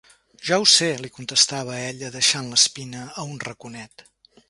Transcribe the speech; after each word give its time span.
Ja 0.47 0.55
ho 0.61 0.63
sé,—li 0.75 1.11
contestava 1.17 1.77
ella, 1.91 2.11
deixant 2.17 2.51
l'espina 2.55 3.07
a 3.15 3.31
un 3.35 3.41
raconet. 3.49 4.09